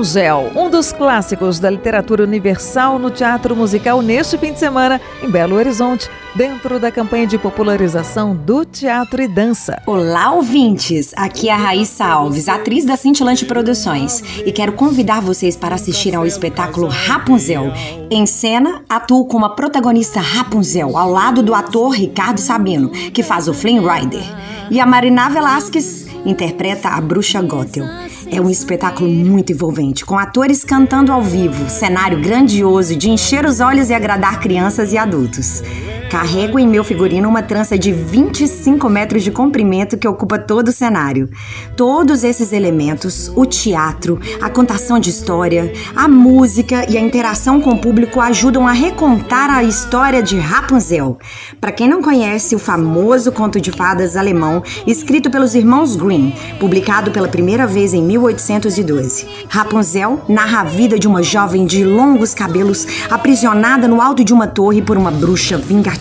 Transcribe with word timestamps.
Rapunzel, 0.00 0.50
um 0.56 0.70
dos 0.70 0.92
clássicos 0.92 1.58
da 1.58 1.68
literatura 1.68 2.24
universal 2.24 2.98
no 2.98 3.10
teatro 3.10 3.54
musical 3.54 4.00
neste 4.00 4.38
fim 4.38 4.50
de 4.50 4.58
semana 4.58 4.98
em 5.22 5.30
Belo 5.30 5.56
Horizonte, 5.56 6.08
dentro 6.34 6.80
da 6.80 6.90
campanha 6.90 7.26
de 7.26 7.36
popularização 7.36 8.34
do 8.34 8.64
teatro 8.64 9.20
e 9.20 9.28
dança. 9.28 9.76
Olá, 9.86 10.32
ouvintes! 10.32 11.12
Aqui 11.14 11.50
é 11.50 11.52
a 11.52 11.56
Raíssa 11.56 12.06
Alves, 12.06 12.48
atriz 12.48 12.86
da 12.86 12.96
Cintilante 12.96 13.44
Produções, 13.44 14.22
e 14.46 14.50
quero 14.50 14.72
convidar 14.72 15.20
vocês 15.20 15.54
para 15.54 15.74
assistir 15.74 16.16
ao 16.16 16.24
espetáculo 16.24 16.88
Rapunzel. 16.88 17.70
Em 18.10 18.24
cena, 18.24 18.82
atuo 18.88 19.26
como 19.26 19.44
a 19.44 19.50
protagonista 19.50 20.18
Rapunzel, 20.18 20.96
ao 20.96 21.10
lado 21.10 21.42
do 21.42 21.54
ator 21.54 21.90
Ricardo 21.90 22.40
Sabino, 22.40 22.88
que 22.88 23.22
faz 23.22 23.48
o 23.48 23.52
Flynn 23.52 23.86
Rider. 23.86 24.24
E 24.70 24.80
a 24.80 24.86
Mariná 24.86 25.28
Velasquez 25.28 26.06
interpreta 26.24 26.88
a 26.88 27.00
bruxa 27.02 27.42
Gothel. 27.42 27.84
É 28.32 28.40
um 28.40 28.48
espetáculo 28.48 29.10
muito 29.10 29.50
envolvente, 29.50 30.04
com 30.04 30.16
atores 30.16 30.62
cantando 30.64 31.10
ao 31.10 31.20
vivo, 31.20 31.68
cenário 31.68 32.20
grandioso 32.20 32.94
de 32.94 33.10
encher 33.10 33.44
os 33.44 33.58
olhos 33.58 33.90
e 33.90 33.94
agradar 33.94 34.38
crianças 34.38 34.92
e 34.92 34.98
adultos. 34.98 35.62
Carrego 36.10 36.58
em 36.58 36.66
meu 36.66 36.82
figurino 36.82 37.28
uma 37.28 37.40
trança 37.40 37.78
de 37.78 37.92
25 37.92 38.88
metros 38.90 39.22
de 39.22 39.30
comprimento 39.30 39.96
que 39.96 40.08
ocupa 40.08 40.40
todo 40.40 40.66
o 40.66 40.72
cenário. 40.72 41.30
Todos 41.76 42.24
esses 42.24 42.52
elementos, 42.52 43.30
o 43.36 43.46
teatro, 43.46 44.20
a 44.42 44.50
contação 44.50 44.98
de 44.98 45.08
história, 45.08 45.72
a 45.94 46.08
música 46.08 46.84
e 46.90 46.98
a 46.98 47.00
interação 47.00 47.60
com 47.60 47.70
o 47.70 47.78
público 47.78 48.20
ajudam 48.20 48.66
a 48.66 48.72
recontar 48.72 49.50
a 49.50 49.62
história 49.62 50.20
de 50.20 50.36
Rapunzel. 50.36 51.16
Para 51.60 51.70
quem 51.70 51.88
não 51.88 52.02
conhece, 52.02 52.56
o 52.56 52.58
famoso 52.58 53.30
conto 53.30 53.60
de 53.60 53.70
fadas 53.70 54.16
alemão, 54.16 54.64
escrito 54.88 55.30
pelos 55.30 55.54
irmãos 55.54 55.94
Grimm, 55.94 56.32
publicado 56.58 57.12
pela 57.12 57.28
primeira 57.28 57.68
vez 57.68 57.94
em 57.94 58.02
1812. 58.02 59.28
Rapunzel 59.48 60.24
narra 60.28 60.62
a 60.62 60.64
vida 60.64 60.98
de 60.98 61.06
uma 61.06 61.22
jovem 61.22 61.64
de 61.64 61.84
longos 61.84 62.34
cabelos 62.34 62.84
aprisionada 63.08 63.86
no 63.86 64.00
alto 64.00 64.24
de 64.24 64.34
uma 64.34 64.48
torre 64.48 64.82
por 64.82 64.98
uma 64.98 65.12
bruxa 65.12 65.56
vingativa 65.56 65.99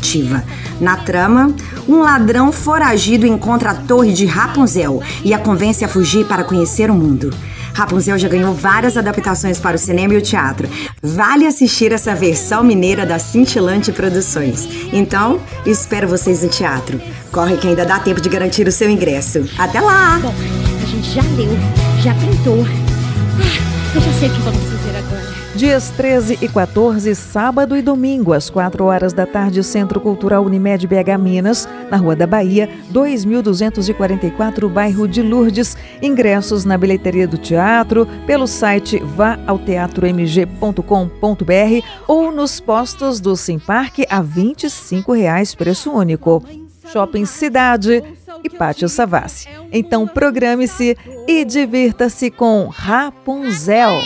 na 0.79 0.95
trama, 0.97 1.53
um 1.87 1.99
ladrão 1.99 2.51
foragido 2.51 3.27
encontra 3.27 3.71
a 3.71 3.75
torre 3.75 4.13
de 4.13 4.25
Rapunzel 4.25 5.01
e 5.23 5.33
a 5.33 5.39
convence 5.39 5.83
a 5.83 5.87
fugir 5.87 6.25
para 6.25 6.43
conhecer 6.43 6.89
o 6.89 6.93
mundo. 6.93 7.29
Rapunzel 7.73 8.17
já 8.17 8.27
ganhou 8.27 8.53
várias 8.53 8.97
adaptações 8.97 9.59
para 9.59 9.75
o 9.75 9.79
cinema 9.79 10.13
e 10.13 10.17
o 10.17 10.21
teatro. 10.21 10.67
Vale 11.01 11.45
assistir 11.45 11.91
essa 11.91 12.15
versão 12.15 12.63
mineira 12.63 13.05
da 13.05 13.19
Cintilante 13.19 13.91
Produções. 13.91 14.67
Então, 14.91 15.39
espero 15.65 16.07
vocês 16.07 16.43
no 16.43 16.49
teatro. 16.49 16.99
Corre 17.31 17.57
que 17.57 17.67
ainda 17.67 17.85
dá 17.85 17.99
tempo 17.99 18.21
de 18.21 18.29
garantir 18.29 18.67
o 18.67 18.71
seu 18.71 18.89
ingresso. 18.89 19.45
Até 19.57 19.79
lá! 19.79 20.19
Bom, 20.21 20.33
a 20.81 20.85
gente 20.85 21.09
já 21.11 21.21
leu, 21.21 21.57
já 22.01 22.13
pintou. 22.15 22.65
Ah, 22.65 23.95
eu 23.95 24.01
já 24.01 24.13
sei 24.13 24.29
o 24.29 24.33
que 24.33 24.41
vamos 24.41 24.63
fazer 24.63 24.97
agora. 24.97 25.28
Dias 25.55 25.89
13 25.89 26.37
e 26.41 26.47
14, 26.47 27.15
sábado 27.15 27.75
e 27.75 27.81
domingo, 27.81 28.33
às 28.33 28.51
4 28.51 28.85
horas 28.85 29.13
da 29.13 29.25
tarde, 29.25 29.63
Centro 29.63 29.99
Cultural 29.99 30.45
Unimed 30.45 30.85
BH 30.87 31.17
Minas, 31.19 31.67
na 31.89 31.97
Rua 31.97 32.15
da 32.15 32.27
Bahia, 32.27 32.69
2244, 32.91 34.69
bairro 34.69 35.07
de 35.07 35.23
Lourdes. 35.23 35.75
Ingressos 36.01 36.65
na 36.65 36.75
bilheteria 36.77 37.27
do 37.27 37.37
teatro, 37.37 38.07
pelo 38.25 38.47
site 38.47 38.99
vaaoteatromg.com.br 38.99 41.85
ou 42.07 42.31
nos 42.31 42.59
postos 42.59 43.19
do 43.19 43.35
Simpark 43.35 44.05
a 44.09 44.21
25 44.21 45.13
reais, 45.13 45.53
preço 45.55 45.91
único. 45.91 46.43
Shopping 46.91 47.25
Cidade 47.25 48.03
e 48.43 48.49
Pátio 48.49 48.87
Savassi. 48.87 49.47
Então 49.71 50.07
programe-se 50.07 50.95
e 51.27 51.43
divirta-se 51.43 52.29
com 52.31 52.67
Rapunzel. 52.67 53.99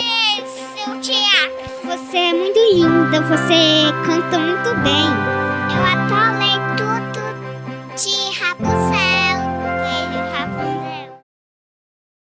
Você 2.14 2.20
é 2.20 2.32
muito 2.32 2.60
linda, 2.72 3.20
você 3.22 3.92
canta 4.06 4.38
muito 4.38 4.72
bem. 4.84 5.43